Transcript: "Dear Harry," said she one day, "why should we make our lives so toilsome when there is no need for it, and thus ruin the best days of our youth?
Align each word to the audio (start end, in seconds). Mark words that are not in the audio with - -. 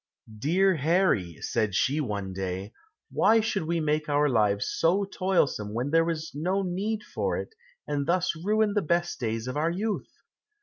"Dear 0.39 0.77
Harry," 0.77 1.37
said 1.41 1.75
she 1.75 2.01
one 2.01 2.33
day, 2.33 2.73
"why 3.11 3.39
should 3.39 3.65
we 3.67 3.79
make 3.79 4.09
our 4.09 4.27
lives 4.27 4.67
so 4.67 5.03
toilsome 5.03 5.75
when 5.75 5.91
there 5.91 6.09
is 6.09 6.31
no 6.33 6.63
need 6.63 7.03
for 7.03 7.37
it, 7.37 7.53
and 7.87 8.07
thus 8.07 8.35
ruin 8.35 8.73
the 8.73 8.81
best 8.81 9.19
days 9.19 9.47
of 9.47 9.57
our 9.57 9.69
youth? 9.69 10.09